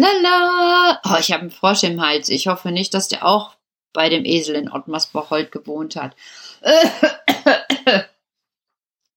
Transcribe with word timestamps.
tralalala. 0.00 1.00
Oh, 1.04 1.16
ich 1.18 1.32
habe 1.32 1.42
einen 1.42 1.50
Frosch 1.50 1.82
im 1.82 2.00
Hals. 2.00 2.28
Ich 2.28 2.46
hoffe 2.46 2.70
nicht, 2.70 2.94
dass 2.94 3.08
der 3.08 3.26
auch 3.26 3.56
bei 3.92 4.08
dem 4.08 4.24
Esel 4.24 4.56
in 4.56 4.70
Ottmarsbocholt 4.70 5.52
gewohnt 5.52 5.96
hat. 5.96 6.16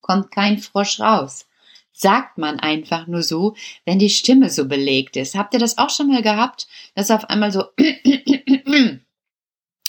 Kommt 0.01 0.31
kein 0.31 0.59
Frosch 0.59 0.99
raus. 0.99 1.47
Sagt 1.93 2.37
man 2.37 2.59
einfach 2.59 3.07
nur 3.07 3.23
so, 3.23 3.55
wenn 3.85 3.99
die 3.99 4.09
Stimme 4.09 4.49
so 4.49 4.67
belegt 4.67 5.15
ist. 5.15 5.35
Habt 5.35 5.53
ihr 5.53 5.59
das 5.59 5.77
auch 5.77 5.89
schon 5.89 6.09
mal 6.09 6.21
gehabt, 6.21 6.67
dass 6.93 7.09
auf 7.09 7.29
einmal 7.29 7.51
so 7.51 7.63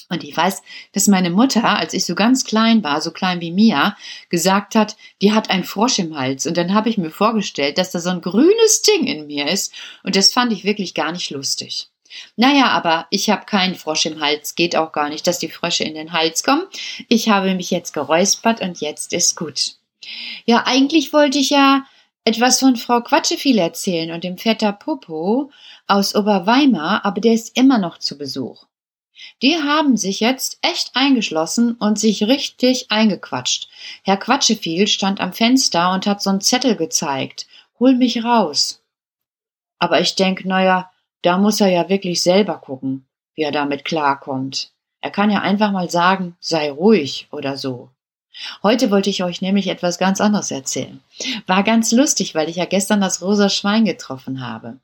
Und 0.08 0.22
ich 0.22 0.36
weiß, 0.36 0.62
dass 0.92 1.08
meine 1.08 1.30
Mutter, 1.30 1.64
als 1.64 1.92
ich 1.92 2.04
so 2.04 2.14
ganz 2.14 2.44
klein 2.44 2.84
war, 2.84 3.00
so 3.00 3.10
klein 3.10 3.40
wie 3.40 3.50
Mia, 3.50 3.96
gesagt 4.28 4.74
hat, 4.74 4.96
die 5.20 5.32
hat 5.32 5.50
einen 5.50 5.64
Frosch 5.64 5.98
im 5.98 6.16
Hals. 6.16 6.46
Und 6.46 6.56
dann 6.56 6.74
habe 6.74 6.88
ich 6.88 6.98
mir 6.98 7.10
vorgestellt, 7.10 7.78
dass 7.78 7.90
da 7.90 7.98
so 7.98 8.10
ein 8.10 8.20
grünes 8.20 8.82
Ding 8.82 9.06
in 9.06 9.26
mir 9.26 9.48
ist. 9.48 9.72
Und 10.04 10.16
das 10.16 10.32
fand 10.32 10.52
ich 10.52 10.64
wirklich 10.64 10.94
gar 10.94 11.12
nicht 11.12 11.30
lustig. 11.30 11.88
Naja, 12.36 12.68
aber 12.68 13.06
ich 13.10 13.30
habe 13.30 13.46
keinen 13.46 13.74
Frosch 13.74 14.06
im 14.06 14.20
Hals. 14.20 14.54
Geht 14.54 14.76
auch 14.76 14.92
gar 14.92 15.08
nicht, 15.08 15.26
dass 15.26 15.38
die 15.38 15.48
Frösche 15.48 15.84
in 15.84 15.94
den 15.94 16.12
Hals 16.12 16.42
kommen. 16.42 16.62
Ich 17.08 17.28
habe 17.28 17.54
mich 17.54 17.70
jetzt 17.70 17.92
geräuspert 17.92 18.60
und 18.60 18.80
jetzt 18.80 19.12
ist 19.12 19.36
gut. 19.36 19.72
Ja, 20.44 20.64
eigentlich 20.66 21.12
wollte 21.12 21.38
ich 21.38 21.50
ja 21.50 21.84
etwas 22.24 22.60
von 22.60 22.76
Frau 22.76 23.00
Quatscheviel 23.00 23.58
erzählen 23.58 24.12
und 24.12 24.24
dem 24.24 24.38
Vetter 24.38 24.72
Popo 24.72 25.50
aus 25.86 26.14
Oberweimar, 26.14 27.04
aber 27.04 27.20
der 27.20 27.32
ist 27.32 27.56
immer 27.56 27.78
noch 27.78 27.98
zu 27.98 28.18
Besuch. 28.18 28.66
Die 29.42 29.56
haben 29.56 29.96
sich 29.96 30.20
jetzt 30.20 30.58
echt 30.62 30.90
eingeschlossen 30.94 31.72
und 31.72 31.98
sich 31.98 32.24
richtig 32.24 32.90
eingequatscht. 32.90 33.68
Herr 34.02 34.16
Quatscheviel 34.16 34.86
stand 34.86 35.20
am 35.20 35.32
Fenster 35.32 35.92
und 35.92 36.06
hat 36.06 36.20
so'n 36.20 36.40
Zettel 36.40 36.76
gezeigt. 36.76 37.46
Hol 37.78 37.94
mich 37.94 38.24
raus. 38.24 38.82
Aber 39.78 40.00
ich 40.00 40.14
denk, 40.14 40.44
naja, 40.44 40.90
da 41.22 41.38
muss 41.38 41.60
er 41.60 41.68
ja 41.68 41.88
wirklich 41.88 42.22
selber 42.22 42.58
gucken, 42.58 43.06
wie 43.34 43.42
er 43.42 43.52
damit 43.52 43.84
klarkommt. 43.84 44.72
Er 45.00 45.10
kann 45.10 45.30
ja 45.30 45.40
einfach 45.40 45.72
mal 45.72 45.90
sagen, 45.90 46.36
sei 46.40 46.70
ruhig 46.70 47.28
oder 47.30 47.56
so. 47.56 47.90
Heute 48.62 48.90
wollte 48.90 49.10
ich 49.10 49.22
euch 49.22 49.40
nämlich 49.40 49.68
etwas 49.68 49.98
ganz 49.98 50.20
anderes 50.20 50.50
erzählen. 50.50 51.00
War 51.46 51.62
ganz 51.62 51.92
lustig, 51.92 52.34
weil 52.34 52.48
ich 52.48 52.56
ja 52.56 52.66
gestern 52.66 53.00
das 53.00 53.22
rosa 53.22 53.48
Schwein 53.48 53.84
getroffen 53.84 54.46
habe. 54.46 54.78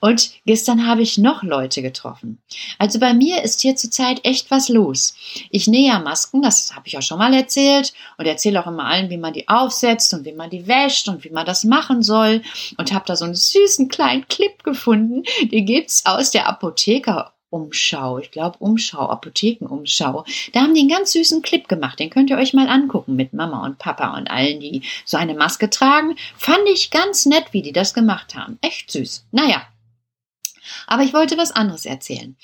Und 0.00 0.30
gestern 0.44 0.86
habe 0.86 1.02
ich 1.02 1.18
noch 1.18 1.42
Leute 1.42 1.82
getroffen. 1.82 2.38
Also 2.78 2.98
bei 2.98 3.14
mir 3.14 3.42
ist 3.42 3.62
hier 3.62 3.76
zurzeit 3.76 4.24
echt 4.24 4.50
was 4.50 4.68
los. 4.68 5.14
Ich 5.50 5.66
nähe 5.66 5.88
ja 5.88 5.98
Masken, 5.98 6.42
das 6.42 6.74
habe 6.74 6.86
ich 6.86 6.92
ja 6.92 7.02
schon 7.02 7.18
mal 7.18 7.32
erzählt 7.32 7.92
und 8.18 8.26
erzähle 8.26 8.62
auch 8.62 8.66
immer 8.66 8.84
allen, 8.84 9.10
wie 9.10 9.16
man 9.16 9.32
die 9.32 9.48
aufsetzt 9.48 10.12
und 10.12 10.24
wie 10.24 10.32
man 10.32 10.50
die 10.50 10.66
wäscht 10.66 11.08
und 11.08 11.24
wie 11.24 11.30
man 11.30 11.46
das 11.46 11.64
machen 11.64 12.02
soll 12.02 12.42
und 12.76 12.92
habe 12.92 13.04
da 13.06 13.16
so 13.16 13.24
einen 13.24 13.34
süßen 13.34 13.88
kleinen 13.88 14.28
Clip 14.28 14.62
gefunden, 14.64 15.22
den 15.50 15.66
gibt's 15.66 16.04
aus 16.04 16.30
der 16.30 16.46
Apotheker 16.46 17.32
Umschau, 17.50 18.18
ich 18.18 18.30
glaube 18.30 18.58
Umschau, 18.58 19.08
Apothekenumschau. 19.08 20.24
Da 20.52 20.60
haben 20.60 20.74
die 20.74 20.80
einen 20.80 20.88
ganz 20.88 21.12
süßen 21.12 21.42
Clip 21.42 21.68
gemacht, 21.68 21.98
den 21.98 22.10
könnt 22.10 22.30
ihr 22.30 22.36
euch 22.36 22.54
mal 22.54 22.68
angucken 22.68 23.16
mit 23.16 23.32
Mama 23.32 23.64
und 23.64 23.78
Papa 23.78 24.16
und 24.16 24.30
allen, 24.30 24.60
die 24.60 24.82
so 25.04 25.16
eine 25.16 25.34
Maske 25.34 25.70
tragen. 25.70 26.16
Fand 26.36 26.68
ich 26.72 26.90
ganz 26.90 27.26
nett, 27.26 27.46
wie 27.52 27.62
die 27.62 27.72
das 27.72 27.94
gemacht 27.94 28.34
haben. 28.34 28.58
Echt 28.60 28.90
süß. 28.90 29.26
Naja. 29.32 29.66
Aber 30.86 31.02
ich 31.02 31.14
wollte 31.14 31.38
was 31.38 31.52
anderes 31.52 31.86
erzählen. 31.86 32.36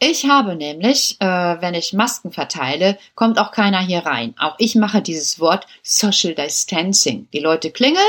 Ich 0.00 0.28
habe 0.28 0.56
nämlich, 0.56 1.16
äh, 1.20 1.24
wenn 1.26 1.74
ich 1.74 1.92
Masken 1.92 2.32
verteile, 2.32 2.98
kommt 3.14 3.38
auch 3.38 3.52
keiner 3.52 3.80
hier 3.80 4.00
rein. 4.00 4.34
Auch 4.38 4.56
ich 4.58 4.74
mache 4.74 5.02
dieses 5.02 5.38
Wort 5.38 5.66
Social 5.82 6.34
Distancing. 6.34 7.28
Die 7.32 7.38
Leute 7.38 7.70
klingeln, 7.70 8.04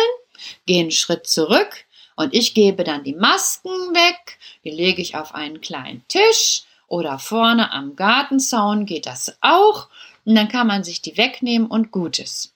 gehen 0.66 0.82
einen 0.82 0.92
Schritt 0.92 1.28
zurück, 1.28 1.86
und 2.22 2.34
ich 2.34 2.54
gebe 2.54 2.84
dann 2.84 3.04
die 3.04 3.16
Masken 3.16 3.72
weg, 3.94 4.38
die 4.64 4.72
lege 4.72 5.02
ich 5.02 5.16
auf 5.16 5.34
einen 5.34 5.62
kleinen 5.62 6.06
Tisch 6.08 6.64
oder 6.88 7.20
vorne 7.20 7.72
am 7.72 7.96
Gartenzaun 7.96 8.86
geht 8.86 9.06
das 9.06 9.38
auch. 9.42 9.88
Und 10.26 10.36
dann 10.36 10.50
kann 10.50 10.68
man 10.68 10.84
sich 10.84 11.02
die 11.02 11.18
wegnehmen 11.18 11.68
und 11.68 11.92
Gutes. 11.92 12.54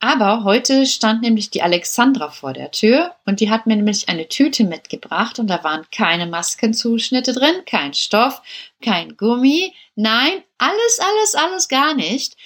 Aber 0.00 0.44
heute 0.44 0.86
stand 0.86 1.22
nämlich 1.22 1.50
die 1.50 1.62
Alexandra 1.62 2.30
vor 2.30 2.52
der 2.52 2.70
Tür 2.70 3.16
und 3.26 3.40
die 3.40 3.50
hat 3.50 3.66
mir 3.66 3.74
nämlich 3.74 4.08
eine 4.08 4.28
Tüte 4.28 4.62
mitgebracht 4.62 5.40
und 5.40 5.48
da 5.48 5.64
waren 5.64 5.86
keine 5.90 6.26
Maskenzuschnitte 6.26 7.32
drin, 7.32 7.64
kein 7.66 7.94
Stoff, 7.94 8.40
kein 8.80 9.16
Gummi, 9.16 9.74
nein, 9.96 10.44
alles, 10.56 11.00
alles, 11.00 11.34
alles 11.34 11.68
gar 11.68 11.94
nicht. 11.94 12.36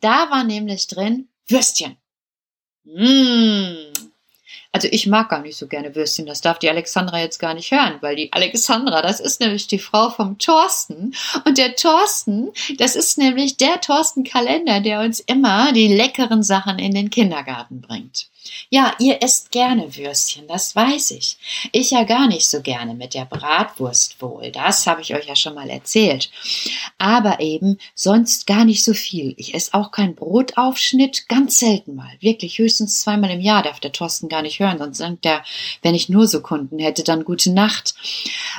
Da 0.00 0.30
war 0.30 0.44
nämlich 0.44 0.86
drin 0.86 1.28
Würstchen. 1.48 1.96
Mmh, 2.84 3.92
also 4.72 4.88
ich 4.90 5.06
mag 5.06 5.28
gar 5.28 5.42
nicht 5.42 5.58
so 5.58 5.66
gerne 5.66 5.94
Würstchen. 5.94 6.24
Das 6.24 6.40
darf 6.40 6.58
die 6.58 6.70
Alexandra 6.70 7.20
jetzt 7.20 7.38
gar 7.38 7.52
nicht 7.52 7.70
hören, 7.70 7.98
weil 8.00 8.16
die 8.16 8.32
Alexandra, 8.32 9.02
das 9.02 9.20
ist 9.20 9.40
nämlich 9.40 9.66
die 9.66 9.78
Frau 9.78 10.08
vom 10.08 10.38
Thorsten. 10.38 11.14
Und 11.44 11.58
der 11.58 11.76
Thorsten, 11.76 12.50
das 12.78 12.96
ist 12.96 13.18
nämlich 13.18 13.58
der 13.58 13.80
Thorsten 13.82 14.24
Kalender, 14.24 14.80
der 14.80 15.00
uns 15.00 15.20
immer 15.20 15.72
die 15.72 15.88
leckeren 15.88 16.42
Sachen 16.42 16.78
in 16.78 16.94
den 16.94 17.10
Kindergarten 17.10 17.82
bringt. 17.82 18.28
Ja, 18.70 18.94
ihr 18.98 19.22
esst 19.22 19.50
gerne 19.50 19.96
Würstchen, 19.96 20.46
das 20.48 20.74
weiß 20.74 21.12
ich. 21.12 21.36
Ich 21.72 21.90
ja 21.90 22.04
gar 22.04 22.28
nicht 22.28 22.46
so 22.46 22.62
gerne 22.62 22.94
mit 22.94 23.14
der 23.14 23.24
Bratwurst 23.24 24.20
wohl, 24.20 24.50
das 24.50 24.86
habe 24.86 25.00
ich 25.02 25.14
euch 25.14 25.26
ja 25.26 25.36
schon 25.36 25.54
mal 25.54 25.70
erzählt. 25.70 26.30
Aber 26.98 27.40
eben 27.40 27.78
sonst 27.94 28.46
gar 28.46 28.64
nicht 28.64 28.84
so 28.84 28.94
viel. 28.94 29.34
Ich 29.36 29.54
esse 29.54 29.74
auch 29.74 29.90
keinen 29.90 30.14
Brotaufschnitt, 30.14 31.28
ganz 31.28 31.58
selten 31.58 31.94
mal. 31.94 32.12
Wirklich 32.20 32.58
höchstens 32.58 33.00
zweimal 33.00 33.30
im 33.30 33.40
Jahr 33.40 33.62
darf 33.62 33.80
der 33.80 33.92
Thorsten 33.92 34.28
gar 34.28 34.42
nicht 34.42 34.58
hören, 34.58 34.78
sonst 34.78 34.98
sagt 34.98 35.26
er, 35.26 35.44
wenn 35.82 35.94
ich 35.94 36.08
nur 36.08 36.26
so 36.26 36.40
Kunden 36.40 36.78
hätte, 36.78 37.04
dann 37.04 37.24
gute 37.24 37.52
Nacht. 37.52 37.94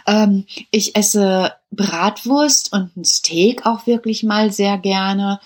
Ähm, 0.08 0.46
ich 0.72 0.96
esse 0.96 1.54
Bratwurst 1.76 2.74
und 2.74 2.96
ein 2.96 3.06
Steak 3.06 3.66
auch 3.66 3.88
wirklich 3.88 4.24
mal 4.24 4.52
sehr 4.52 4.78
gerne. 4.78 5.40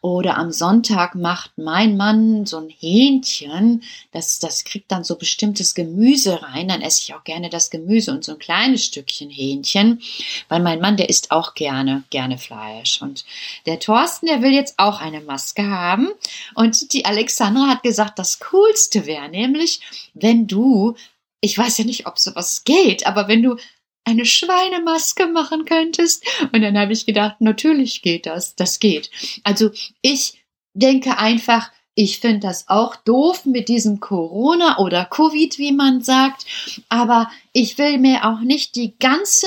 Oder 0.00 0.36
am 0.36 0.52
Sonntag 0.52 1.14
macht 1.14 1.52
mein 1.56 1.96
Mann 1.96 2.46
so 2.46 2.58
ein 2.58 2.68
Hähnchen. 2.68 3.82
Das, 4.10 4.38
das 4.38 4.64
kriegt 4.64 4.90
dann 4.92 5.04
so 5.04 5.16
bestimmtes 5.16 5.74
Gemüse 5.74 6.42
rein. 6.42 6.68
Dann 6.68 6.82
esse 6.82 7.02
ich 7.02 7.14
auch 7.14 7.24
gerne 7.24 7.50
das 7.50 7.70
Gemüse 7.70 8.12
und 8.12 8.24
so 8.24 8.32
ein 8.32 8.38
kleines 8.38 8.84
Stückchen 8.84 9.30
Hähnchen. 9.30 10.00
Weil 10.48 10.60
mein 10.60 10.80
Mann, 10.80 10.96
der 10.96 11.08
isst 11.08 11.30
auch 11.30 11.54
gerne, 11.54 12.04
gerne 12.10 12.38
Fleisch. 12.38 13.00
Und 13.02 13.24
der 13.66 13.78
Thorsten, 13.78 14.26
der 14.26 14.42
will 14.42 14.52
jetzt 14.52 14.74
auch 14.78 15.00
eine 15.00 15.20
Maske 15.20 15.68
haben. 15.68 16.08
Und 16.54 16.92
die 16.92 17.04
Alexandra 17.04 17.68
hat 17.68 17.82
gesagt, 17.82 18.18
das 18.18 18.40
Coolste 18.40 19.06
wäre 19.06 19.28
nämlich, 19.28 19.80
wenn 20.14 20.46
du 20.46 20.96
ich 21.44 21.58
weiß 21.58 21.78
ja 21.78 21.84
nicht, 21.84 22.06
ob 22.06 22.18
sowas 22.18 22.62
geht, 22.64 23.04
aber 23.04 23.26
wenn 23.26 23.42
du 23.42 23.56
eine 24.04 24.24
Schweinemaske 24.24 25.26
machen 25.26 25.64
könntest. 25.64 26.24
Und 26.52 26.62
dann 26.62 26.78
habe 26.78 26.92
ich 26.92 27.06
gedacht, 27.06 27.40
natürlich 27.40 28.02
geht 28.02 28.26
das, 28.26 28.56
das 28.56 28.78
geht. 28.78 29.10
Also 29.44 29.70
ich 30.00 30.42
denke 30.74 31.18
einfach, 31.18 31.70
ich 31.94 32.20
finde 32.20 32.40
das 32.40 32.68
auch 32.68 32.96
doof 32.96 33.44
mit 33.44 33.68
diesem 33.68 34.00
Corona 34.00 34.78
oder 34.78 35.04
Covid, 35.04 35.58
wie 35.58 35.72
man 35.72 36.02
sagt, 36.02 36.46
aber 36.88 37.30
ich 37.52 37.76
will 37.76 37.98
mir 37.98 38.24
auch 38.24 38.40
nicht 38.40 38.76
die 38.76 38.96
ganze 38.98 39.46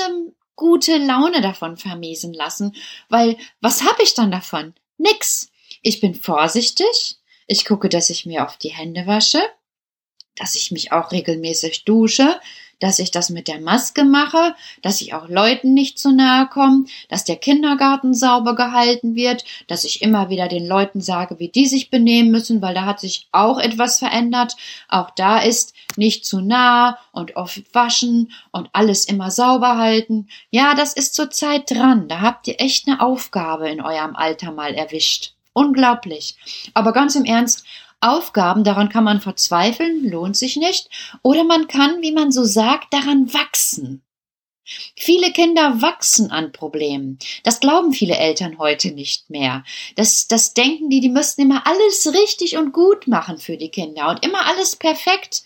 gute 0.54 0.96
Laune 0.96 1.40
davon 1.40 1.76
vermiesen 1.76 2.32
lassen, 2.32 2.74
weil 3.08 3.36
was 3.60 3.82
habe 3.82 4.02
ich 4.02 4.14
dann 4.14 4.30
davon? 4.30 4.74
Nix. 4.96 5.50
Ich 5.82 6.00
bin 6.00 6.14
vorsichtig, 6.14 7.16
ich 7.46 7.64
gucke, 7.64 7.88
dass 7.88 8.10
ich 8.10 8.26
mir 8.26 8.44
auf 8.44 8.56
die 8.56 8.72
Hände 8.72 9.06
wasche, 9.06 9.42
dass 10.36 10.54
ich 10.54 10.70
mich 10.70 10.92
auch 10.92 11.12
regelmäßig 11.12 11.84
dusche, 11.84 12.40
dass 12.80 12.98
ich 12.98 13.10
das 13.10 13.30
mit 13.30 13.48
der 13.48 13.60
Maske 13.60 14.04
mache, 14.04 14.54
dass 14.82 15.00
ich 15.00 15.14
auch 15.14 15.28
Leuten 15.28 15.74
nicht 15.74 15.98
zu 15.98 16.12
nahe 16.12 16.46
komme, 16.46 16.84
dass 17.08 17.24
der 17.24 17.36
Kindergarten 17.36 18.14
sauber 18.14 18.54
gehalten 18.54 19.14
wird, 19.14 19.44
dass 19.66 19.84
ich 19.84 20.02
immer 20.02 20.28
wieder 20.28 20.48
den 20.48 20.66
Leuten 20.66 21.00
sage, 21.00 21.38
wie 21.38 21.48
die 21.48 21.66
sich 21.66 21.90
benehmen 21.90 22.30
müssen, 22.30 22.60
weil 22.60 22.74
da 22.74 22.84
hat 22.84 23.00
sich 23.00 23.28
auch 23.32 23.58
etwas 23.58 23.98
verändert. 23.98 24.56
Auch 24.88 25.10
da 25.10 25.38
ist 25.38 25.74
nicht 25.96 26.26
zu 26.26 26.40
nah 26.40 26.98
und 27.12 27.36
oft 27.36 27.62
waschen 27.74 28.32
und 28.50 28.68
alles 28.72 29.06
immer 29.06 29.30
sauber 29.30 29.78
halten. 29.78 30.28
Ja, 30.50 30.74
das 30.74 30.92
ist 30.92 31.14
zurzeit 31.14 31.70
dran. 31.70 32.08
Da 32.08 32.20
habt 32.20 32.46
ihr 32.48 32.60
echt 32.60 32.86
eine 32.86 33.00
Aufgabe 33.00 33.68
in 33.68 33.80
eurem 33.80 34.16
Alter 34.16 34.52
mal 34.52 34.74
erwischt. 34.74 35.32
Unglaublich. 35.52 36.36
Aber 36.74 36.92
ganz 36.92 37.14
im 37.14 37.24
Ernst, 37.24 37.64
Aufgaben, 38.00 38.64
daran 38.64 38.88
kann 38.88 39.04
man 39.04 39.20
verzweifeln, 39.20 40.08
lohnt 40.08 40.36
sich 40.36 40.56
nicht, 40.56 40.88
oder 41.22 41.44
man 41.44 41.66
kann, 41.68 42.02
wie 42.02 42.12
man 42.12 42.30
so 42.30 42.44
sagt, 42.44 42.92
daran 42.92 43.32
wachsen. 43.32 44.02
Viele 44.96 45.32
Kinder 45.32 45.80
wachsen 45.80 46.30
an 46.32 46.50
Problemen. 46.50 47.18
Das 47.44 47.60
glauben 47.60 47.92
viele 47.92 48.16
Eltern 48.16 48.58
heute 48.58 48.90
nicht 48.90 49.30
mehr. 49.30 49.64
Das, 49.94 50.26
das 50.26 50.54
denken 50.54 50.90
die, 50.90 51.00
die 51.00 51.08
müssten 51.08 51.42
immer 51.42 51.66
alles 51.66 52.12
richtig 52.12 52.56
und 52.56 52.72
gut 52.72 53.06
machen 53.06 53.38
für 53.38 53.56
die 53.56 53.70
Kinder 53.70 54.08
und 54.08 54.24
immer 54.24 54.44
alles 54.46 54.74
perfekt. 54.74 55.44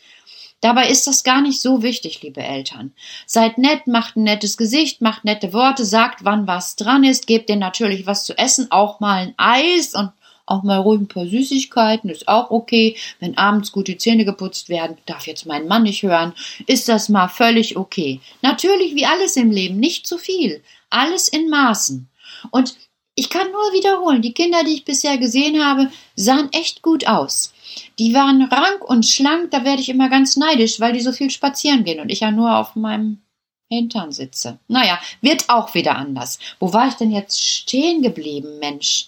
Dabei 0.63 0.89
ist 0.89 1.07
das 1.07 1.23
gar 1.23 1.41
nicht 1.41 1.61
so 1.61 1.83
wichtig, 1.83 2.23
liebe 2.23 2.43
Eltern. 2.43 2.93
Seid 3.27 3.57
nett, 3.59 3.87
macht 3.87 4.17
ein 4.17 4.25
nettes 4.25 4.57
Gesicht, 4.57 5.01
macht 5.01 5.25
nette 5.25 5.53
Worte, 5.53 5.85
sagt, 5.85 6.25
wann 6.25 6.47
was 6.47 6.77
dran 6.77 7.05
ist, 7.05 7.27
gebt 7.27 7.49
denen 7.49 7.61
natürlich 7.61 8.07
was 8.07 8.25
zu 8.25 8.37
essen, 8.37 8.71
auch 8.71 9.01
mal 9.01 9.19
ein 9.19 9.35
Eis 9.39 9.95
und 9.95 10.13
auch 10.51 10.63
mal 10.63 10.79
ruhig 10.79 11.01
ein 11.01 11.09
paar 11.09 11.27
Süßigkeiten, 11.27 12.11
ist 12.11 12.29
auch 12.29 12.51
okay. 12.51 12.97
Wenn 13.19 13.39
abends 13.39 13.73
gut 13.73 13.89
die 13.89 13.99
Zähne 13.99 14.25
geputzt 14.25 14.69
werden, 14.69 14.97
darf 15.07 15.27
jetzt 15.27 15.47
mein 15.47 15.69
Mann 15.69 15.85
nicht 15.85 16.03
hören, 16.03 16.33
ist 16.67 16.89
das 16.89 17.09
mal 17.09 17.29
völlig 17.29 17.77
okay. 17.77 18.21
Natürlich 18.43 18.95
wie 18.95 19.07
alles 19.07 19.37
im 19.37 19.51
Leben, 19.51 19.77
nicht 19.77 20.07
zu 20.07 20.19
viel. 20.19 20.63
Alles 20.91 21.29
in 21.29 21.49
Maßen. 21.49 22.09
Und 22.51 22.77
ich 23.15 23.29
kann 23.29 23.51
nur 23.51 23.73
wiederholen, 23.73 24.23
die 24.23 24.33
Kinder, 24.33 24.65
die 24.65 24.75
ich 24.75 24.85
bisher 24.85 25.19
gesehen 25.19 25.63
habe, 25.63 25.91
sahen 26.17 26.49
echt 26.53 26.83
gut 26.83 27.07
aus. 27.07 27.53
Die 27.99 28.15
waren 28.15 28.43
rank 28.45 28.83
und 28.89 29.05
schlank, 29.05 29.51
da 29.51 29.65
werde 29.65 29.83
ich 29.83 29.89
immer 29.89 30.09
ganz 30.09 30.37
neidisch, 30.37 30.81
weil 30.81 30.93
die 30.93 31.01
so 31.01 31.13
viel 31.13 31.31
spazieren 31.31 31.85
gehen 31.85 32.01
und 32.01 32.11
ich 32.11 32.21
ja 32.21 32.31
nur 32.31 32.57
auf 32.57 32.77
meinem 32.77 33.21
Hintern 33.69 34.11
sitze. 34.11 34.59
Naja, 34.69 34.99
wird 35.21 35.49
auch 35.49 35.75
wieder 35.75 35.97
anders. 35.97 36.39
Wo 36.59 36.73
war 36.73 36.89
ich 36.89 36.95
denn 36.95 37.13
jetzt 37.13 37.41
stehen 37.45 38.03
geblieben, 38.03 38.59
Mensch? 38.59 39.07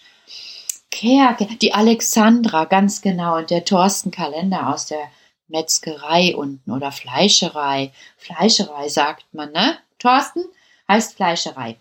Kerke, 0.93 1.47
die 1.47 1.75
Alexandra, 1.75 2.67
ganz 2.67 3.01
genau, 3.01 3.39
und 3.39 3.51
der 3.51 3.65
Thorsten 3.65 4.11
Kalender 4.11 4.69
aus 4.69 4.87
der 4.87 5.11
Metzgerei 5.49 6.37
unten 6.37 6.71
oder 6.71 6.93
Fleischerei. 6.93 7.93
Fleischerei 8.19 8.89
sagt 8.89 9.25
man, 9.33 9.51
ne? 9.53 9.79
Thorsten 9.99 10.45
heißt 10.89 11.17
Fleischerei. 11.17 11.79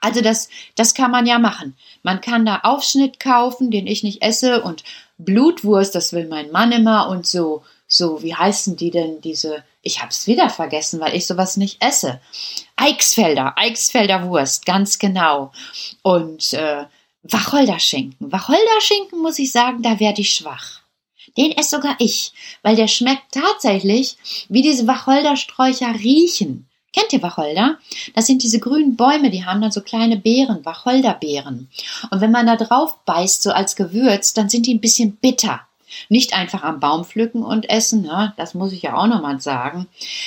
Also 0.00 0.20
das, 0.20 0.48
das 0.74 0.94
kann 0.94 1.10
man 1.10 1.26
ja 1.26 1.38
machen. 1.38 1.76
Man 2.02 2.20
kann 2.20 2.44
da 2.44 2.60
Aufschnitt 2.62 3.20
kaufen, 3.20 3.70
den 3.70 3.86
ich 3.86 4.02
nicht 4.02 4.22
esse 4.22 4.62
und 4.62 4.84
Blutwurst, 5.18 5.94
das 5.94 6.12
will 6.12 6.26
mein 6.26 6.50
Mann 6.50 6.72
immer 6.72 7.08
und 7.08 7.26
so, 7.26 7.62
so, 7.86 8.22
wie 8.22 8.34
heißen 8.34 8.76
die 8.76 8.90
denn 8.90 9.20
diese, 9.20 9.62
ich 9.82 10.02
hab's 10.02 10.26
wieder 10.26 10.48
vergessen, 10.50 10.98
weil 10.98 11.14
ich 11.14 11.26
sowas 11.26 11.56
nicht 11.56 11.82
esse. 11.84 12.20
Eichsfelder, 12.76 13.54
Eichsfelder 13.56 14.28
Wurst, 14.28 14.66
ganz 14.66 14.98
genau. 14.98 15.52
Und 16.02 16.54
äh, 16.54 16.84
Wacholderschinken. 17.24 18.32
Wacholderschinken, 18.32 19.20
muss 19.20 19.38
ich 19.38 19.50
sagen, 19.50 19.82
da 19.82 19.98
werde 19.98 20.20
ich 20.20 20.34
schwach. 20.34 20.80
Den 21.36 21.52
esse 21.52 21.76
sogar 21.76 21.96
ich, 21.98 22.32
weil 22.62 22.76
der 22.76 22.86
schmeckt 22.86 23.32
tatsächlich, 23.32 24.16
wie 24.48 24.62
diese 24.62 24.86
Wacholdersträucher 24.86 25.94
riechen. 25.94 26.68
Kennt 26.92 27.12
ihr 27.12 27.22
Wacholder? 27.22 27.78
Das 28.14 28.26
sind 28.26 28.42
diese 28.44 28.60
grünen 28.60 28.94
Bäume, 28.94 29.30
die 29.30 29.44
haben 29.44 29.60
dann 29.60 29.72
so 29.72 29.80
kleine 29.80 30.16
Beeren, 30.16 30.64
Wacholderbeeren. 30.64 31.68
Und 32.10 32.20
wenn 32.20 32.30
man 32.30 32.46
da 32.46 32.56
drauf 32.56 32.98
beißt, 33.04 33.42
so 33.42 33.50
als 33.50 33.74
Gewürz, 33.74 34.32
dann 34.32 34.48
sind 34.48 34.66
die 34.66 34.74
ein 34.74 34.80
bisschen 34.80 35.16
bitter. 35.16 35.62
Nicht 36.08 36.34
einfach 36.34 36.62
am 36.62 36.80
Baum 36.80 37.04
pflücken 37.04 37.42
und 37.42 37.68
essen, 37.70 38.02
ne? 38.02 38.32
das 38.36 38.54
muss 38.54 38.72
ich 38.72 38.82
ja 38.82 38.96
auch 38.96 39.06
nochmal 39.06 39.40
sagen, 39.40 39.86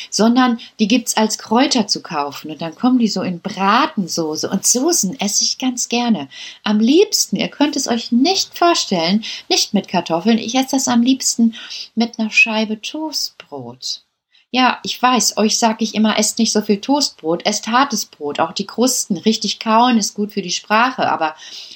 sondern 0.09 0.59
die 0.79 0.87
gibt's 0.87 1.17
als 1.17 1.37
Kräuter 1.37 1.87
zu 1.87 2.01
kaufen 2.01 2.51
und 2.51 2.61
dann 2.61 2.75
kommen 2.75 2.99
die 2.99 3.07
so 3.07 3.21
in 3.21 3.39
Bratensoße 3.39 4.49
und 4.49 4.65
Soßen 4.65 5.19
esse 5.19 5.43
ich 5.43 5.57
ganz 5.57 5.89
gerne. 5.89 6.29
Am 6.63 6.79
liebsten, 6.79 7.35
ihr 7.35 7.49
könnt 7.49 7.75
es 7.75 7.87
euch 7.87 8.11
nicht 8.11 8.57
vorstellen, 8.57 9.23
nicht 9.49 9.73
mit 9.73 9.87
Kartoffeln, 9.87 10.37
ich 10.37 10.55
esse 10.55 10.71
das 10.71 10.87
am 10.87 11.01
liebsten 11.01 11.55
mit 11.95 12.19
einer 12.19 12.29
Scheibe 12.29 12.81
Toastbrot. 12.81 14.06
Ja, 14.49 14.79
ich 14.83 15.01
weiß, 15.01 15.35
euch 15.35 15.57
sage 15.57 15.83
ich 15.83 15.93
immer, 15.93 16.17
esst 16.17 16.39
nicht 16.39 16.53
so 16.53 16.61
viel 16.61 16.79
Toastbrot, 16.79 17.45
esst 17.45 17.67
hartes 17.67 18.05
Brot, 18.05 18.39
auch 18.39 18.53
die 18.53 18.65
Krusten. 18.65 19.17
Richtig 19.17 19.59
kauen 19.59 19.97
ist 19.97 20.13
gut 20.13 20.31
für 20.31 20.41
die 20.41 20.51
Sprache, 20.51 21.11
aber 21.11 21.35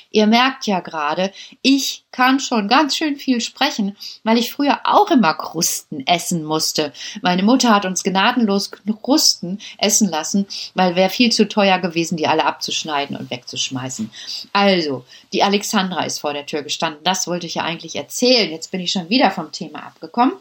ihr 0.09 0.25
merkt 0.25 0.67
ja 0.67 0.79
gerade, 0.79 1.33
ich 1.61 2.05
kann 2.11 2.39
schon 2.39 2.69
ganz 2.69 2.95
schön 2.95 3.17
viel 3.17 3.41
sprechen, 3.41 3.97
weil 4.23 4.37
ich 4.37 4.53
früher 4.53 4.79
auch 4.85 5.11
immer 5.11 5.33
Krusten 5.33 6.07
essen 6.07 6.45
musste. 6.45 6.93
Meine 7.21 7.43
Mutter 7.43 7.75
hat 7.75 7.85
uns 7.85 8.03
gnadenlos 8.03 8.71
Krusten 8.71 9.59
essen 9.77 10.07
lassen, 10.07 10.47
weil 10.73 10.95
wäre 10.95 11.09
viel 11.09 11.29
zu 11.33 11.49
teuer 11.49 11.79
gewesen, 11.79 12.15
die 12.15 12.27
alle 12.27 12.45
abzuschneiden 12.45 13.17
und 13.17 13.29
wegzuschmeißen. 13.29 14.09
Also, 14.53 15.03
die 15.33 15.43
Alexandra 15.43 16.05
ist 16.05 16.19
vor 16.19 16.31
der 16.31 16.45
Tür 16.45 16.61
gestanden. 16.61 17.03
Das 17.03 17.27
wollte 17.27 17.47
ich 17.47 17.55
ja 17.55 17.63
eigentlich 17.63 17.97
erzählen. 17.97 18.49
Jetzt 18.49 18.71
bin 18.71 18.79
ich 18.79 18.93
schon 18.93 19.09
wieder 19.09 19.29
vom 19.29 19.51
Thema 19.51 19.87
abgekommen 19.87 20.35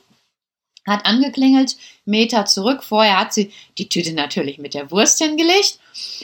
hat 0.87 1.07
angeklingelt, 1.07 1.77
Meter 2.05 2.47
zurück. 2.47 2.83
Vorher 2.83 3.19
hat 3.19 3.33
sie 3.33 3.53
die 3.79 3.89
Tüte 3.89 4.13
natürlich 4.13 4.59
mit 4.59 4.75
der 4.75 4.91
Wurst 4.91 5.19
hingelegt 5.19 5.79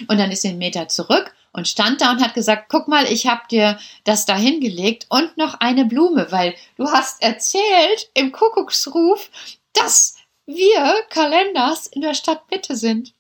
und 0.09 0.19
dann 0.19 0.31
ist 0.31 0.43
sie 0.43 0.49
einen 0.49 0.59
Meter 0.59 0.89
zurück 0.89 1.35
und 1.53 1.69
stand 1.69 2.01
da 2.01 2.11
und 2.11 2.23
hat 2.23 2.35
gesagt, 2.35 2.67
guck 2.69 2.87
mal, 2.87 3.11
ich 3.11 3.27
habe 3.27 3.43
dir 3.51 3.79
das 4.05 4.27
da 4.27 4.37
hingelegt 4.37 5.07
und 5.09 5.37
noch 5.39 5.55
eine 5.61 5.87
Blume, 5.87 6.27
weil 6.31 6.55
du 6.77 6.87
hast 6.91 7.23
erzählt 7.23 8.11
im 8.15 8.31
Kuckucksruf, 8.31 9.31
dass 9.73 10.17
wir 10.45 10.95
Kalenders 11.11 11.87
in 11.87 12.03
der 12.03 12.15
Stadtmitte 12.15 12.77
sind. 12.77 13.15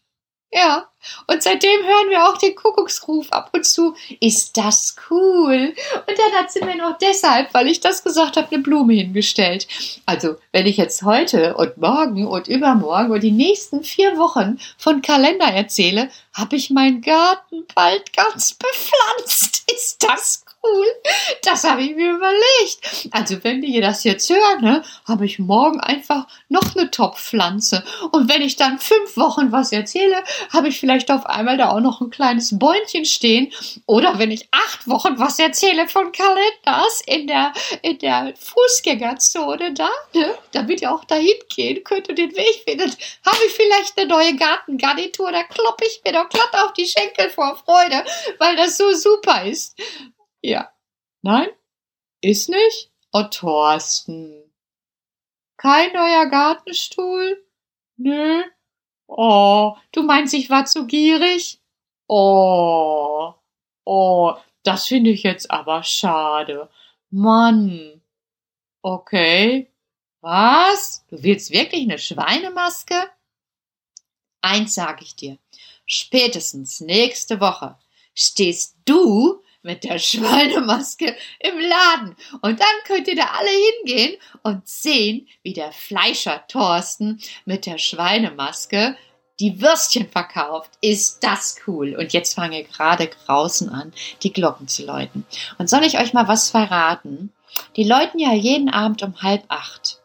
Ja, 0.52 0.88
und 1.26 1.43
seitdem 1.43 1.82
hören 1.84 2.08
wir 2.08 2.25
auch 2.25 2.38
den 2.38 2.54
Kuckucksruf 2.54 3.32
ab 3.32 3.50
und 3.52 3.66
zu. 3.66 3.94
Ist 4.20 4.56
das 4.56 4.94
cool? 5.10 5.75
Und 6.06 6.19
dann 6.19 6.32
hat 6.40 6.52
sie 6.52 6.64
mir 6.64 6.76
noch 6.76 6.98
deshalb, 6.98 7.52
weil 7.52 7.66
ich 7.66 7.81
das 7.81 8.04
gesagt 8.04 8.37
habe, 8.37 8.48
eine 8.50 8.62
Blume 8.62 8.94
hingestellt. 8.94 9.66
Also, 10.06 10.37
wenn 10.52 10.66
ich 10.66 10.76
jetzt 10.76 11.02
heute 11.02 11.56
und 11.56 11.76
morgen 11.78 12.26
und 12.26 12.46
übermorgen 12.46 13.10
und 13.10 13.22
die 13.22 13.32
nächsten 13.32 13.82
vier 13.82 14.16
Wochen 14.19 14.58
von 14.78 15.02
Kalender 15.02 15.46
erzähle, 15.46 16.10
habe 16.32 16.56
ich 16.56 16.70
meinen 16.70 17.00
Garten 17.02 17.66
bald 17.75 18.12
ganz 18.16 18.54
bepflanzt. 18.54 19.64
Ist 19.72 20.04
das 20.04 20.45
cool. 20.62 20.87
Das 21.43 21.64
habe 21.64 21.82
ich 21.82 21.94
mir 21.94 22.12
überlegt. 22.12 23.08
Also 23.11 23.43
wenn 23.44 23.62
die 23.62 23.81
das 23.81 24.05
jetzt 24.05 24.29
hören, 24.29 24.62
ne, 24.62 24.82
habe 25.06 25.25
ich 25.25 25.38
morgen 25.38 25.81
einfach 25.81 26.26
noch 26.49 26.75
eine 26.75 26.91
Top-Pflanze. 26.91 27.85
Und 28.12 28.29
wenn 28.29 28.43
ich 28.43 28.56
dann 28.56 28.79
fünf 28.79 29.17
Wochen 29.17 29.53
was 29.53 29.73
erzähle, 29.73 30.23
habe 30.53 30.69
ich 30.69 30.81
vielleicht 30.81 31.11
auf 31.11 31.26
einmal 31.26 31.56
da 31.56 31.70
auch 31.70 31.81
noch 31.81 32.00
ein 32.00 32.11
kleines 32.11 32.58
Bäumchen 32.58 33.05
stehen. 33.05 33.53
Oder 33.87 34.19
wenn 34.19 34.31
ich 34.31 34.49
acht 34.50 34.88
Wochen 34.88 35.19
was 35.19 35.38
erzähle 35.38 35.88
von 35.88 36.12
Kalenders 36.12 37.02
in 37.06 37.26
der, 37.26 37.52
in 37.82 37.99
der 37.99 38.35
Fußgängerzone 38.38 39.75
da, 39.75 39.91
ne, 40.14 40.35
damit 40.52 40.82
ihr 40.82 40.93
auch 40.93 41.05
dahin 41.05 41.37
gehen 41.55 41.82
könnt 41.85 42.09
und 42.09 42.19
den 42.19 42.35
Weg 42.37 42.64
findet, 42.67 42.97
habe 43.25 43.38
ich 43.47 43.52
vielleicht 43.52 43.99
eine 43.99 44.09
neue 44.09 44.35
Gartengarnitur. 44.37 45.31
Da 45.32 45.43
kloppe 45.44 45.85
ich 45.87 46.00
mir 46.05 46.12
doch 46.12 46.29
glatt 46.29 46.64
auf 46.64 46.73
die 46.73 46.87
Schenkel 46.87 47.31
vor 47.31 47.56
Freude, 47.64 48.05
weil 48.38 48.56
das 48.56 48.76
so 48.76 48.93
super 48.93 49.44
ist. 49.44 49.76
Ja. 50.46 50.72
Nein? 51.22 51.48
Ist 52.20 52.48
nicht? 52.48 52.93
Oh, 53.10 53.25
Thorsten. 53.25 54.44
Kein 55.56 55.92
neuer 55.92 56.26
Gartenstuhl? 56.26 57.44
Nö. 57.97 58.44
Oh, 59.09 59.76
du 59.90 60.04
meinst, 60.04 60.35
ich 60.35 60.49
war 60.49 60.64
zu 60.64 60.87
gierig? 60.87 61.61
Oh. 62.06 63.35
Oh, 63.85 64.35
das 64.62 64.87
finde 64.87 65.11
ich 65.11 65.25
jetzt 65.25 65.50
aber 65.50 65.82
schade. 65.82 66.71
Mann. 67.11 68.00
Okay. 68.82 69.68
Was? 70.21 71.04
Du 71.09 71.25
willst 71.25 71.50
wirklich 71.50 71.82
eine 71.82 71.99
Schweinemaske? 71.99 73.11
Eins 74.42 74.75
sage 74.75 75.02
ich 75.02 75.16
dir. 75.16 75.38
Spätestens 75.87 76.80
nächste 76.80 77.40
Woche 77.40 77.76
stehst 78.14 78.76
du 78.85 79.42
mit 79.66 79.85
der 79.85 79.99
Schweinemaske 79.99 81.14
im 81.40 81.58
Laden. 81.58 82.16
Und 82.40 82.61
dann 82.61 82.76
könnt 82.87 83.08
ihr 83.08 83.16
da 83.16 83.26
alle 83.38 83.50
hingehen 83.50 84.16
und 84.42 84.66
sehen, 84.66 85.28
wie 85.42 85.52
der 85.52 85.73
Fleischer 85.73 86.46
Thorsten 86.49 87.20
mit 87.44 87.66
der 87.66 87.76
Schweinemaske 87.76 88.96
die 89.38 89.61
Würstchen 89.61 90.08
verkauft. 90.08 90.70
Ist 90.80 91.23
das 91.23 91.56
cool? 91.66 91.94
Und 91.96 92.14
jetzt 92.14 92.35
fange 92.35 92.64
gerade 92.64 93.11
draußen 93.26 93.68
an, 93.68 93.92
die 94.23 94.32
Glocken 94.32 94.68
zu 94.68 94.87
läuten. 94.87 95.26
Und 95.58 95.68
soll 95.68 95.85
ich 95.85 95.99
euch 95.99 96.14
mal 96.14 96.28
was 96.28 96.49
verraten? 96.49 97.32
Die 97.76 97.85
läuten 97.85 98.18
ja 98.18 98.32
jeden 98.32 98.70
Abend 98.70 99.02
um 99.02 99.20
halb 99.20 99.44
acht. 99.49 100.00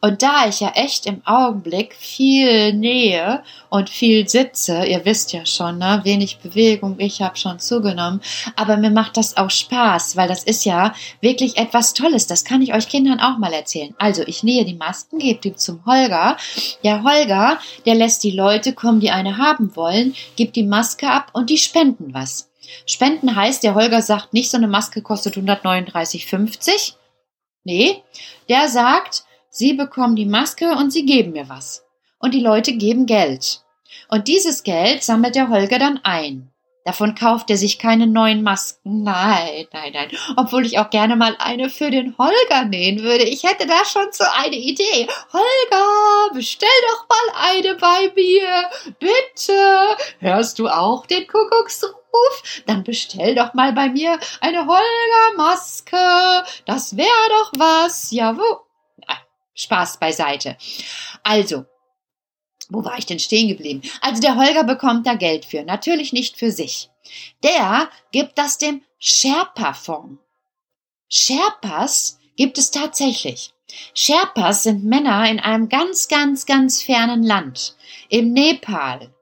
Und 0.00 0.22
da 0.22 0.48
ich 0.48 0.60
ja 0.60 0.70
echt 0.74 1.06
im 1.06 1.22
Augenblick 1.26 1.94
viel 1.94 2.72
Nähe 2.72 3.42
und 3.68 3.90
viel 3.90 4.28
sitze, 4.28 4.84
ihr 4.86 5.04
wisst 5.04 5.32
ja 5.32 5.44
schon, 5.46 5.78
ne, 5.78 6.00
wenig 6.04 6.38
Bewegung, 6.38 6.96
ich 6.98 7.22
habe 7.22 7.36
schon 7.36 7.58
zugenommen, 7.58 8.20
aber 8.56 8.76
mir 8.76 8.90
macht 8.90 9.16
das 9.16 9.36
auch 9.36 9.50
Spaß, 9.50 10.16
weil 10.16 10.28
das 10.28 10.44
ist 10.44 10.64
ja 10.64 10.94
wirklich 11.20 11.56
etwas 11.56 11.94
Tolles. 11.94 12.26
Das 12.26 12.44
kann 12.44 12.62
ich 12.62 12.74
euch 12.74 12.88
Kindern 12.88 13.20
auch 13.20 13.38
mal 13.38 13.52
erzählen. 13.52 13.94
Also 13.98 14.22
ich 14.26 14.42
nähe 14.42 14.64
die 14.64 14.74
Masken, 14.74 15.18
gebe 15.18 15.40
die 15.40 15.54
zum 15.54 15.84
Holger. 15.86 16.36
Ja, 16.82 17.02
Holger, 17.02 17.58
der 17.86 17.94
lässt 17.94 18.24
die 18.24 18.30
Leute 18.30 18.72
kommen, 18.72 19.00
die 19.00 19.10
eine 19.10 19.38
haben 19.38 19.76
wollen, 19.76 20.14
gibt 20.36 20.56
die 20.56 20.64
Maske 20.64 21.10
ab 21.10 21.30
und 21.32 21.50
die 21.50 21.58
spenden 21.58 22.14
was. 22.14 22.50
Spenden 22.86 23.34
heißt, 23.36 23.62
der 23.62 23.74
Holger 23.74 24.02
sagt 24.02 24.32
nicht, 24.32 24.50
so 24.50 24.56
eine 24.56 24.68
Maske 24.68 25.02
kostet 25.02 25.36
139,50. 25.36 26.94
Nee, 27.64 28.02
der 28.48 28.68
sagt, 28.68 29.24
Sie 29.50 29.74
bekommen 29.74 30.14
die 30.14 30.26
Maske 30.26 30.72
und 30.76 30.92
Sie 30.92 31.04
geben 31.04 31.32
mir 31.32 31.48
was. 31.48 31.84
Und 32.20 32.34
die 32.34 32.40
Leute 32.40 32.72
geben 32.72 33.06
Geld. 33.06 33.62
Und 34.08 34.28
dieses 34.28 34.62
Geld 34.62 35.02
sammelt 35.02 35.34
der 35.34 35.48
Holger 35.48 35.78
dann 35.80 35.98
ein. 36.04 36.50
Davon 36.84 37.14
kauft 37.14 37.50
er 37.50 37.56
sich 37.56 37.78
keine 37.78 38.06
neuen 38.06 38.42
Masken. 38.42 39.02
Nein, 39.02 39.66
nein, 39.72 39.92
nein. 39.92 40.08
Obwohl 40.36 40.64
ich 40.64 40.78
auch 40.78 40.88
gerne 40.88 41.14
mal 41.14 41.36
eine 41.38 41.68
für 41.68 41.90
den 41.90 42.16
Holger 42.16 42.64
nähen 42.64 43.02
würde. 43.02 43.24
Ich 43.24 43.42
hätte 43.44 43.66
da 43.66 43.84
schon 43.84 44.06
so 44.12 44.24
eine 44.38 44.56
Idee. 44.56 45.06
Holger, 45.32 46.32
bestell 46.32 46.68
doch 46.90 47.06
mal 47.08 47.50
eine 47.50 47.74
bei 47.74 48.12
mir. 48.14 48.70
Bitte. 48.98 49.96
Hörst 50.20 50.58
du 50.58 50.68
auch 50.68 51.06
den 51.06 51.26
Kuckucksruf? 51.26 51.94
Dann 52.66 52.82
bestell 52.82 53.34
doch 53.34 53.52
mal 53.52 53.72
bei 53.72 53.88
mir 53.90 54.18
eine 54.40 54.66
Holger-Maske. 54.66 56.44
Das 56.64 56.96
wäre 56.96 57.08
doch 57.30 57.52
was. 57.58 58.10
Ja, 58.10 58.36
wo? 58.38 58.69
Spaß 59.60 59.98
beiseite. 59.98 60.56
Also, 61.22 61.66
wo 62.68 62.84
war 62.84 62.98
ich 62.98 63.06
denn 63.06 63.18
stehen 63.18 63.48
geblieben? 63.48 63.82
Also 64.00 64.20
der 64.20 64.36
Holger 64.36 64.64
bekommt 64.64 65.06
da 65.06 65.14
Geld 65.14 65.44
für, 65.44 65.64
natürlich 65.64 66.12
nicht 66.12 66.36
für 66.36 66.50
sich. 66.50 66.88
Der 67.42 67.90
gibt 68.12 68.38
das 68.38 68.58
dem 68.58 68.82
Sherpa-Fonds. 68.98 70.22
Sherpas 71.08 72.18
gibt 72.36 72.58
es 72.58 72.70
tatsächlich. 72.70 73.52
Sherpas 73.94 74.62
sind 74.64 74.84
Männer 74.84 75.28
in 75.28 75.40
einem 75.40 75.68
ganz, 75.68 76.08
ganz, 76.08 76.46
ganz 76.46 76.82
fernen 76.82 77.22
Land, 77.22 77.76
im 78.08 78.32
Nepal. 78.32 79.12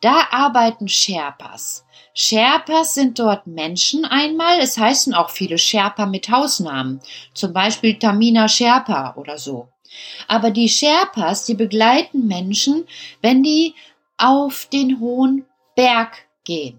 Da 0.00 0.28
arbeiten 0.30 0.88
Sherpas. 0.88 1.83
Sherpas 2.16 2.94
sind 2.94 3.18
dort 3.18 3.48
Menschen 3.48 4.04
einmal, 4.04 4.60
es 4.60 4.78
heißen 4.78 5.14
auch 5.14 5.30
viele 5.30 5.58
Sherpa 5.58 6.06
mit 6.06 6.30
Hausnamen, 6.30 7.00
zum 7.34 7.52
Beispiel 7.52 7.98
Tamina 7.98 8.48
Sherpa 8.48 9.14
oder 9.16 9.36
so. 9.36 9.68
Aber 10.28 10.52
die 10.52 10.68
Sherpas, 10.68 11.44
die 11.44 11.54
begleiten 11.54 12.28
Menschen, 12.28 12.86
wenn 13.20 13.42
die 13.42 13.74
auf 14.16 14.68
den 14.72 15.00
hohen 15.00 15.44
Berg 15.74 16.16
gehen. 16.44 16.78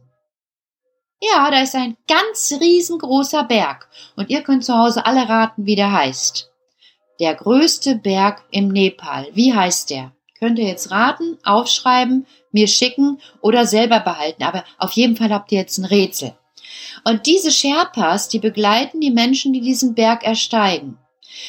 Ja, 1.21 1.51
da 1.51 1.61
ist 1.61 1.75
ein 1.75 1.97
ganz 2.07 2.53
riesengroßer 2.59 3.43
Berg 3.43 3.89
und 4.15 4.29
ihr 4.29 4.41
könnt 4.41 4.63
zu 4.63 4.77
Hause 4.77 5.05
alle 5.05 5.27
raten, 5.27 5.65
wie 5.65 5.75
der 5.75 5.91
heißt. 5.91 6.49
Der 7.19 7.35
größte 7.35 7.95
Berg 7.95 8.43
im 8.51 8.69
Nepal. 8.69 9.27
Wie 9.33 9.53
heißt 9.53 9.89
der? 9.89 10.14
Könnt 10.45 10.59
ihr 10.59 10.67
jetzt 10.67 10.91
raten, 10.91 11.39
aufschreiben, 11.43 12.27
mir 12.51 12.67
schicken 12.67 13.19
oder 13.41 13.65
selber 13.65 13.99
behalten, 13.99 14.43
aber 14.43 14.63
auf 14.77 14.91
jeden 14.91 15.15
Fall 15.15 15.31
habt 15.31 15.51
ihr 15.51 15.57
jetzt 15.57 15.79
ein 15.79 15.85
Rätsel. 15.85 16.37
Und 17.03 17.25
diese 17.25 17.49
Sherpas, 17.49 18.29
die 18.29 18.37
begleiten 18.37 19.01
die 19.01 19.09
Menschen, 19.09 19.53
die 19.53 19.61
diesen 19.61 19.95
Berg 19.95 20.23
ersteigen. 20.23 20.99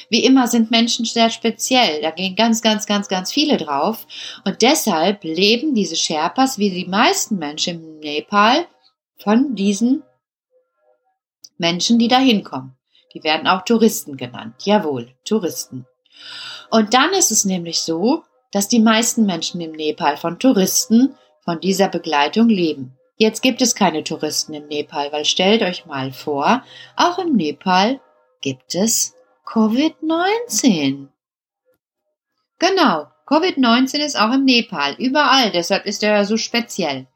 Wie 0.08 0.24
immer 0.24 0.48
sind 0.48 0.70
Menschen 0.70 1.04
sehr 1.04 1.28
speziell. 1.28 2.00
Da 2.00 2.10
gehen 2.10 2.36
ganz, 2.36 2.62
ganz, 2.62 2.86
ganz, 2.86 3.08
ganz 3.08 3.30
viele 3.30 3.58
drauf. 3.58 4.06
Und 4.46 4.62
deshalb 4.62 5.24
leben 5.24 5.74
diese 5.74 5.96
Sherpas, 5.96 6.56
wie 6.56 6.70
die 6.70 6.86
meisten 6.86 7.36
Menschen 7.36 7.74
im 7.74 7.98
Nepal, 8.00 8.66
von 9.18 9.54
diesen 9.54 10.04
Menschen, 11.58 11.98
die 11.98 12.08
da 12.08 12.18
hinkommen. 12.18 12.78
Die 13.12 13.22
werden 13.24 13.46
auch 13.46 13.60
Touristen 13.60 14.16
genannt. 14.16 14.54
Jawohl, 14.64 15.12
Touristen. 15.26 15.84
Und 16.70 16.94
dann 16.94 17.12
ist 17.12 17.30
es 17.30 17.44
nämlich 17.44 17.82
so, 17.82 18.24
dass 18.56 18.68
die 18.68 18.80
meisten 18.80 19.26
Menschen 19.26 19.60
im 19.60 19.72
Nepal 19.72 20.16
von 20.16 20.38
Touristen 20.38 21.14
von 21.44 21.60
dieser 21.60 21.88
Begleitung 21.88 22.48
leben. 22.48 22.96
Jetzt 23.18 23.42
gibt 23.42 23.60
es 23.60 23.74
keine 23.74 24.02
Touristen 24.02 24.54
im 24.54 24.66
Nepal, 24.66 25.12
weil 25.12 25.26
stellt 25.26 25.60
euch 25.60 25.84
mal 25.84 26.10
vor, 26.10 26.64
auch 26.96 27.18
im 27.18 27.36
Nepal 27.36 28.00
gibt 28.40 28.74
es 28.74 29.14
Covid-19. 29.44 31.08
Genau, 32.58 33.08
Covid-19 33.26 33.98
ist 33.98 34.18
auch 34.18 34.32
im 34.32 34.46
Nepal, 34.46 34.94
überall, 34.96 35.50
deshalb 35.50 35.84
ist 35.84 36.02
er 36.02 36.24
so 36.24 36.38
speziell. 36.38 37.08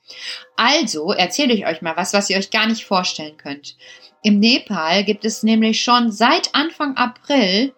Also 0.59 1.11
erzähle 1.12 1.54
ich 1.54 1.66
euch 1.66 1.80
mal 1.80 1.97
was, 1.97 2.12
was 2.12 2.28
ihr 2.28 2.37
euch 2.37 2.50
gar 2.50 2.66
nicht 2.66 2.85
vorstellen 2.85 3.38
könnt. 3.38 3.78
Im 4.23 4.40
Nepal 4.40 5.04
gibt 5.04 5.25
es 5.25 5.42
nämlich 5.42 5.82
schon 5.82 6.12
seit 6.12 6.54
Anfang 6.54 6.99
April 6.99 7.73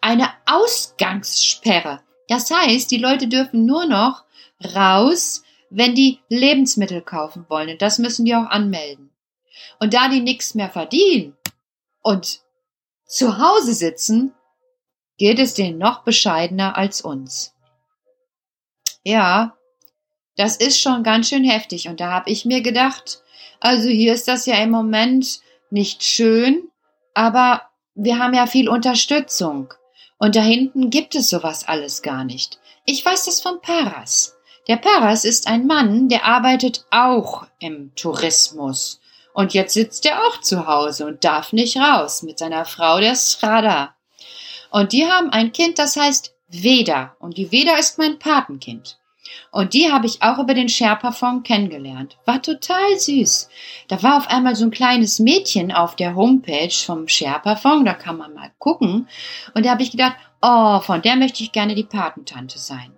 eine 0.00 0.30
Ausgangssperre. 0.46 1.98
Das 2.28 2.50
heißt, 2.50 2.90
die 2.90 2.98
Leute 2.98 3.26
dürfen 3.26 3.66
nur 3.66 3.86
noch 3.86 4.24
raus, 4.74 5.42
wenn 5.70 5.94
die 5.94 6.20
Lebensmittel 6.28 7.02
kaufen 7.02 7.46
wollen. 7.48 7.70
Und 7.70 7.82
das 7.82 7.98
müssen 7.98 8.24
die 8.24 8.34
auch 8.34 8.46
anmelden. 8.46 9.10
Und 9.80 9.94
da 9.94 10.08
die 10.08 10.20
nichts 10.20 10.54
mehr 10.54 10.70
verdienen 10.70 11.36
und 12.02 12.40
zu 13.06 13.38
Hause 13.38 13.74
sitzen, 13.74 14.34
geht 15.16 15.38
es 15.38 15.54
denen 15.54 15.78
noch 15.78 16.04
bescheidener 16.04 16.76
als 16.76 17.00
uns. 17.00 17.54
Ja, 19.02 19.56
das 20.36 20.56
ist 20.56 20.80
schon 20.80 21.02
ganz 21.02 21.28
schön 21.28 21.44
heftig 21.44 21.88
und 21.88 22.00
da 22.00 22.12
habe 22.12 22.30
ich 22.30 22.44
mir 22.44 22.60
gedacht, 22.60 23.22
also 23.60 23.88
hier 23.88 24.14
ist 24.14 24.28
das 24.28 24.46
ja 24.46 24.56
im 24.62 24.70
Moment 24.70 25.40
nicht 25.70 26.04
schön, 26.04 26.68
aber 27.14 27.62
wir 27.94 28.18
haben 28.18 28.34
ja 28.34 28.46
viel 28.46 28.68
Unterstützung 28.68 29.74
und 30.18 30.36
da 30.36 30.42
hinten 30.42 30.90
gibt 30.90 31.14
es 31.14 31.30
sowas 31.30 31.66
alles 31.66 32.02
gar 32.02 32.24
nicht. 32.24 32.58
Ich 32.84 33.04
weiß 33.04 33.24
das 33.24 33.40
von 33.40 33.60
Paras. 33.60 34.36
Der 34.66 34.76
Paras 34.76 35.24
ist 35.24 35.46
ein 35.46 35.66
Mann, 35.66 36.08
der 36.08 36.24
arbeitet 36.24 36.84
auch 36.90 37.46
im 37.58 37.94
Tourismus 37.94 39.00
und 39.38 39.54
jetzt 39.54 39.74
sitzt 39.74 40.04
er 40.04 40.20
auch 40.26 40.40
zu 40.40 40.66
Hause 40.66 41.06
und 41.06 41.22
darf 41.22 41.52
nicht 41.52 41.76
raus 41.76 42.24
mit 42.24 42.40
seiner 42.40 42.64
Frau, 42.64 42.98
der 42.98 43.14
Srada. 43.14 43.94
Und 44.70 44.92
die 44.92 45.06
haben 45.06 45.30
ein 45.30 45.52
Kind, 45.52 45.78
das 45.78 45.94
heißt 45.94 46.34
Veda. 46.48 47.14
Und 47.20 47.36
die 47.36 47.52
Veda 47.52 47.76
ist 47.76 47.98
mein 47.98 48.18
Patenkind. 48.18 48.98
Und 49.50 49.74
die 49.74 49.90
habe 49.90 50.06
ich 50.06 50.22
auch 50.22 50.38
über 50.38 50.54
den 50.54 50.68
Sherpa-Fonds 50.68 51.46
kennengelernt. 51.46 52.18
War 52.24 52.40
total 52.42 52.98
süß. 52.98 53.48
Da 53.88 54.02
war 54.02 54.18
auf 54.18 54.28
einmal 54.28 54.56
so 54.56 54.64
ein 54.64 54.70
kleines 54.70 55.18
Mädchen 55.18 55.72
auf 55.72 55.96
der 55.96 56.14
Homepage 56.14 56.70
vom 56.70 57.08
Sherpa-Fonds, 57.08 57.84
da 57.84 57.94
kann 57.94 58.16
man 58.16 58.34
mal 58.34 58.52
gucken. 58.58 59.08
Und 59.54 59.66
da 59.66 59.70
habe 59.70 59.82
ich 59.82 59.90
gedacht, 59.90 60.16
oh, 60.42 60.80
von 60.80 61.02
der 61.02 61.16
möchte 61.16 61.42
ich 61.42 61.52
gerne 61.52 61.74
die 61.74 61.84
Patentante 61.84 62.58
sein. 62.58 62.92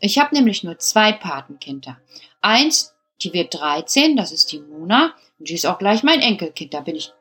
Ich 0.00 0.18
habe 0.18 0.34
nämlich 0.34 0.64
nur 0.64 0.78
zwei 0.78 1.12
Patenkinder. 1.12 1.98
Eins, 2.40 2.94
die 3.22 3.32
wird 3.32 3.54
13, 3.54 4.16
das 4.16 4.32
ist 4.32 4.52
die 4.52 4.60
Mona. 4.60 5.14
Und 5.38 5.48
die 5.48 5.54
ist 5.54 5.66
auch 5.66 5.78
gleich 5.78 6.02
mein 6.02 6.20
Enkelkind. 6.20 6.74
Da 6.74 6.80
bin 6.80 6.96
ich 6.96 7.12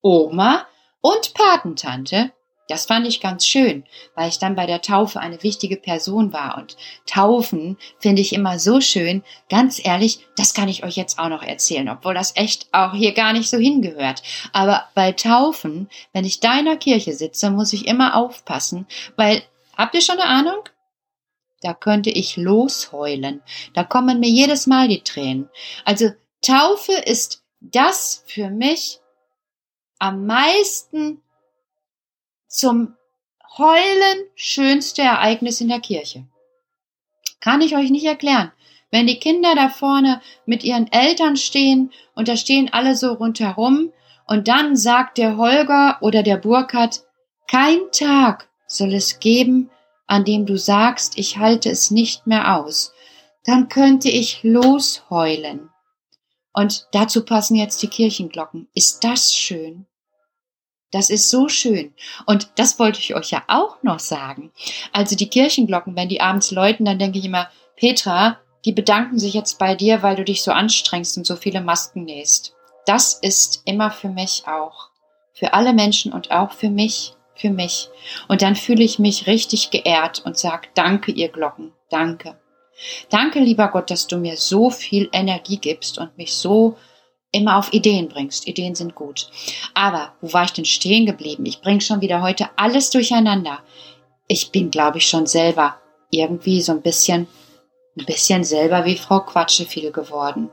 Oma 0.00 0.66
und 1.00 1.34
Patentante. 1.34 2.32
Das 2.68 2.84
fand 2.84 3.06
ich 3.06 3.20
ganz 3.20 3.46
schön, 3.46 3.84
weil 4.14 4.28
ich 4.28 4.38
dann 4.38 4.54
bei 4.54 4.66
der 4.66 4.82
Taufe 4.82 5.20
eine 5.20 5.42
wichtige 5.42 5.76
Person 5.76 6.32
war. 6.34 6.58
Und 6.58 6.76
Taufen 7.06 7.78
finde 7.98 8.20
ich 8.20 8.34
immer 8.34 8.58
so 8.58 8.80
schön. 8.80 9.24
Ganz 9.48 9.82
ehrlich, 9.82 10.20
das 10.36 10.52
kann 10.52 10.68
ich 10.68 10.84
euch 10.84 10.94
jetzt 10.94 11.18
auch 11.18 11.30
noch 11.30 11.42
erzählen, 11.42 11.88
obwohl 11.88 12.14
das 12.14 12.36
echt 12.36 12.68
auch 12.72 12.92
hier 12.92 13.12
gar 13.12 13.32
nicht 13.32 13.48
so 13.48 13.56
hingehört. 13.56 14.22
Aber 14.52 14.84
bei 14.94 15.12
Taufen, 15.12 15.88
wenn 16.12 16.26
ich 16.26 16.40
da 16.40 16.58
in 16.58 16.66
der 16.66 16.76
Kirche 16.76 17.14
sitze, 17.14 17.50
muss 17.50 17.72
ich 17.72 17.86
immer 17.86 18.14
aufpassen, 18.14 18.86
weil, 19.16 19.42
habt 19.76 19.94
ihr 19.94 20.02
schon 20.02 20.18
eine 20.18 20.28
Ahnung? 20.28 20.68
Da 21.62 21.74
könnte 21.74 22.10
ich 22.10 22.36
losheulen. 22.36 23.42
Da 23.74 23.82
kommen 23.82 24.20
mir 24.20 24.28
jedes 24.28 24.66
Mal 24.66 24.88
die 24.88 25.02
Tränen. 25.02 25.48
Also 25.84 26.10
Taufe 26.42 26.92
ist 26.92 27.42
das 27.60 28.22
für 28.26 28.50
mich 28.50 29.00
am 29.98 30.26
meisten 30.26 31.22
zum 32.48 32.96
Heulen 33.56 34.24
schönste 34.34 35.02
Ereignis 35.02 35.60
in 35.60 35.68
der 35.68 35.80
Kirche. 35.80 36.26
Kann 37.40 37.60
ich 37.60 37.76
euch 37.76 37.90
nicht 37.90 38.04
erklären. 38.04 38.52
Wenn 38.90 39.06
die 39.06 39.18
Kinder 39.18 39.54
da 39.54 39.68
vorne 39.68 40.20
mit 40.46 40.64
ihren 40.64 40.90
Eltern 40.90 41.36
stehen 41.36 41.92
und 42.14 42.28
da 42.28 42.36
stehen 42.36 42.72
alle 42.72 42.96
so 42.96 43.12
rundherum 43.12 43.92
und 44.26 44.48
dann 44.48 44.76
sagt 44.76 45.18
der 45.18 45.36
Holger 45.36 45.98
oder 46.00 46.22
der 46.22 46.38
Burkhardt, 46.38 47.02
kein 47.46 47.78
Tag 47.92 48.48
soll 48.66 48.94
es 48.94 49.20
geben, 49.20 49.70
an 50.06 50.24
dem 50.24 50.46
du 50.46 50.56
sagst, 50.56 51.18
ich 51.18 51.36
halte 51.36 51.70
es 51.70 51.90
nicht 51.90 52.26
mehr 52.26 52.56
aus, 52.56 52.92
dann 53.44 53.68
könnte 53.68 54.08
ich 54.08 54.42
losheulen. 54.42 55.70
Und 56.52 56.88
dazu 56.92 57.24
passen 57.24 57.56
jetzt 57.56 57.82
die 57.82 57.88
Kirchenglocken. 57.88 58.68
Ist 58.74 59.04
das 59.04 59.34
schön? 59.34 59.86
Das 60.90 61.10
ist 61.10 61.30
so 61.30 61.48
schön. 61.48 61.94
Und 62.26 62.50
das 62.56 62.78
wollte 62.78 63.00
ich 63.00 63.14
euch 63.14 63.30
ja 63.30 63.42
auch 63.46 63.82
noch 63.82 63.98
sagen. 63.98 64.52
Also 64.92 65.16
die 65.16 65.28
Kirchenglocken, 65.28 65.96
wenn 65.96 66.08
die 66.08 66.20
abends 66.20 66.50
läuten, 66.50 66.86
dann 66.86 66.98
denke 66.98 67.18
ich 67.18 67.26
immer, 67.26 67.48
Petra, 67.76 68.38
die 68.64 68.72
bedanken 68.72 69.18
sich 69.18 69.34
jetzt 69.34 69.58
bei 69.58 69.74
dir, 69.74 70.02
weil 70.02 70.16
du 70.16 70.24
dich 70.24 70.42
so 70.42 70.50
anstrengst 70.50 71.16
und 71.18 71.26
so 71.26 71.36
viele 71.36 71.60
Masken 71.60 72.04
nähst. 72.04 72.54
Das 72.86 73.14
ist 73.14 73.62
immer 73.66 73.90
für 73.90 74.08
mich 74.08 74.44
auch. 74.46 74.88
Für 75.34 75.52
alle 75.52 75.72
Menschen 75.72 76.12
und 76.12 76.30
auch 76.30 76.52
für 76.52 76.70
mich, 76.70 77.14
für 77.34 77.50
mich. 77.50 77.90
Und 78.26 78.42
dann 78.42 78.56
fühle 78.56 78.82
ich 78.82 78.98
mich 78.98 79.26
richtig 79.26 79.70
geehrt 79.70 80.22
und 80.24 80.38
sage, 80.38 80.68
danke 80.74 81.12
ihr 81.12 81.28
Glocken, 81.28 81.72
danke. 81.90 82.38
Danke, 83.10 83.40
lieber 83.40 83.68
Gott, 83.68 83.90
dass 83.90 84.06
du 84.06 84.18
mir 84.18 84.36
so 84.36 84.70
viel 84.70 85.08
Energie 85.12 85.58
gibst 85.58 85.98
und 85.98 86.16
mich 86.16 86.34
so 86.34 86.76
immer 87.32 87.58
auf 87.58 87.72
Ideen 87.72 88.08
bringst. 88.08 88.46
Ideen 88.46 88.74
sind 88.74 88.94
gut. 88.94 89.30
Aber 89.74 90.14
wo 90.20 90.32
war 90.32 90.44
ich 90.44 90.52
denn 90.52 90.64
stehen 90.64 91.06
geblieben? 91.06 91.46
Ich 91.46 91.60
bringe 91.60 91.80
schon 91.80 92.00
wieder 92.00 92.22
heute 92.22 92.48
alles 92.56 92.90
durcheinander. 92.90 93.60
Ich 94.26 94.50
bin, 94.50 94.70
glaube 94.70 94.98
ich, 94.98 95.08
schon 95.08 95.26
selber 95.26 95.76
irgendwie 96.10 96.62
so 96.62 96.72
ein 96.72 96.82
bisschen, 96.82 97.26
ein 97.98 98.06
bisschen 98.06 98.44
selber 98.44 98.84
wie 98.84 98.96
Frau 98.96 99.20
Quatscheviel 99.20 99.92
geworden. 99.92 100.50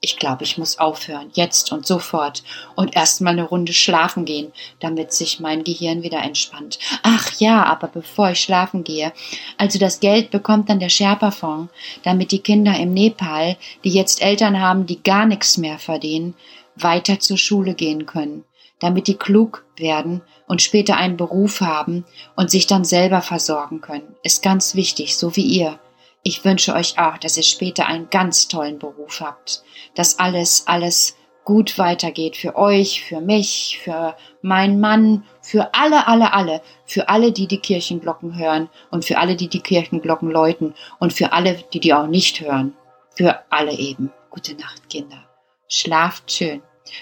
Ich 0.00 0.16
glaube, 0.16 0.44
ich 0.44 0.56
muss 0.58 0.78
aufhören, 0.78 1.30
jetzt 1.34 1.72
und 1.72 1.84
sofort, 1.84 2.44
und 2.76 2.94
erst 2.94 3.20
mal 3.20 3.30
eine 3.30 3.42
Runde 3.42 3.72
schlafen 3.72 4.24
gehen, 4.24 4.52
damit 4.78 5.12
sich 5.12 5.40
mein 5.40 5.64
Gehirn 5.64 6.04
wieder 6.04 6.22
entspannt. 6.22 6.78
Ach 7.02 7.32
ja, 7.40 7.64
aber 7.64 7.88
bevor 7.88 8.30
ich 8.30 8.40
schlafen 8.40 8.84
gehe, 8.84 9.12
also 9.56 9.80
das 9.80 9.98
Geld 9.98 10.30
bekommt 10.30 10.70
dann 10.70 10.78
der 10.78 10.88
Sherpa-Fonds, 10.88 11.72
damit 12.04 12.30
die 12.30 12.38
Kinder 12.38 12.78
im 12.78 12.94
Nepal, 12.94 13.56
die 13.82 13.90
jetzt 13.90 14.22
Eltern 14.22 14.60
haben, 14.60 14.86
die 14.86 15.02
gar 15.02 15.26
nichts 15.26 15.56
mehr 15.56 15.80
verdienen, 15.80 16.36
weiter 16.76 17.18
zur 17.18 17.36
Schule 17.36 17.74
gehen 17.74 18.06
können, 18.06 18.44
damit 18.78 19.08
die 19.08 19.16
klug 19.16 19.64
werden 19.76 20.22
und 20.46 20.62
später 20.62 20.96
einen 20.96 21.16
Beruf 21.16 21.60
haben 21.60 22.04
und 22.36 22.52
sich 22.52 22.68
dann 22.68 22.84
selber 22.84 23.20
versorgen 23.20 23.80
können. 23.80 24.14
Ist 24.22 24.44
ganz 24.44 24.76
wichtig, 24.76 25.16
so 25.16 25.34
wie 25.34 25.42
ihr. 25.42 25.80
Ich 26.28 26.44
wünsche 26.44 26.74
euch 26.74 26.98
auch, 26.98 27.16
dass 27.16 27.38
ihr 27.38 27.42
später 27.42 27.86
einen 27.86 28.10
ganz 28.10 28.48
tollen 28.48 28.78
Beruf 28.78 29.22
habt, 29.22 29.62
dass 29.94 30.18
alles, 30.18 30.64
alles 30.66 31.16
gut 31.46 31.78
weitergeht 31.78 32.36
für 32.36 32.54
euch, 32.54 33.02
für 33.02 33.22
mich, 33.22 33.80
für 33.82 34.14
meinen 34.42 34.78
Mann, 34.78 35.24
für 35.40 35.72
alle, 35.72 36.06
alle, 36.06 36.34
alle, 36.34 36.60
für 36.84 37.08
alle, 37.08 37.32
die 37.32 37.46
die 37.46 37.60
Kirchenglocken 37.60 38.38
hören 38.38 38.68
und 38.90 39.06
für 39.06 39.16
alle, 39.16 39.36
die 39.36 39.48
die 39.48 39.62
Kirchenglocken 39.62 40.30
läuten 40.30 40.74
und 40.98 41.14
für 41.14 41.32
alle, 41.32 41.64
die 41.72 41.80
die 41.80 41.94
auch 41.94 42.06
nicht 42.06 42.42
hören. 42.42 42.76
Für 43.16 43.44
alle 43.48 43.72
eben. 43.72 44.12
Gute 44.28 44.54
Nacht, 44.54 44.90
Kinder. 44.90 45.24
Schlaft 45.66 46.30
schön. 46.30 46.60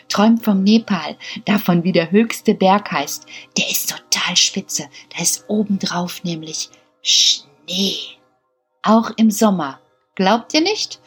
Träumt 0.09 0.45
vom 0.45 0.63
Nepal, 0.63 1.17
davon 1.47 1.83
wie 1.83 1.91
der 1.91 2.13
höchste 2.13 2.55
Berg 2.55 2.93
heißt. 2.93 3.27
Der 3.59 3.69
ist 3.69 3.91
total 3.91 4.37
spitze. 4.37 4.85
Da 5.13 5.21
ist 5.21 5.47
obendrauf 5.49 6.23
nämlich 6.23 6.69
Schnee 7.03 8.16
auch 8.89 9.11
im 9.17 9.31
Sommer. 9.31 9.81
Glaubt 10.15 10.55
ihr 10.55 10.61
nicht? 10.61 11.01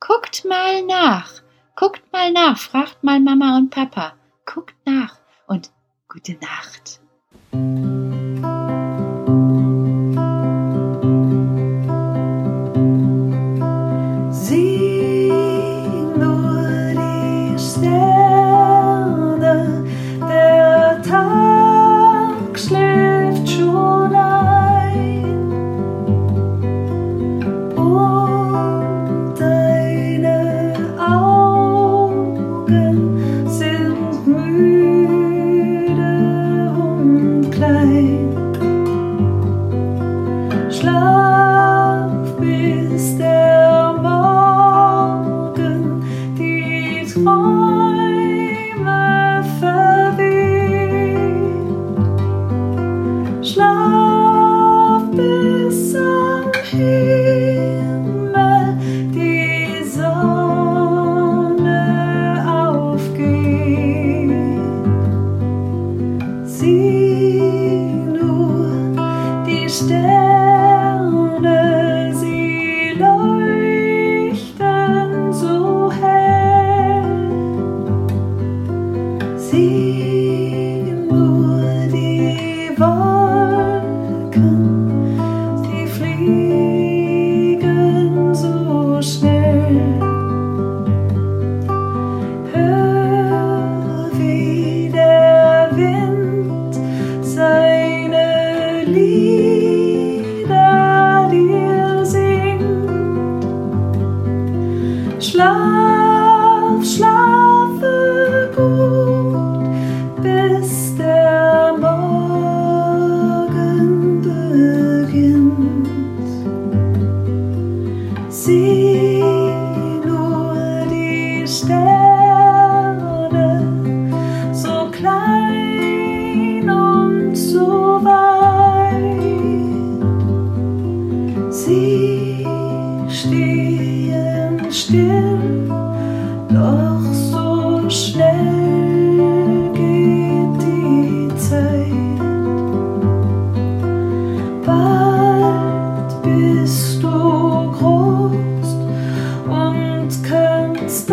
Guckt 0.00 0.44
mal 0.44 0.82
nach. 0.82 1.30
Guckt 1.74 2.02
mal 2.12 2.32
nach. 2.32 2.58
Fragt 2.58 3.02
mal 3.02 3.20
Mama 3.20 3.56
und 3.56 3.70
Papa. 3.70 4.14
Guckt 4.44 4.74
nach 4.84 5.18
und 5.46 5.70
gute 6.08 6.34
Nacht. 6.34 7.00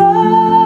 Love. 0.03 0.62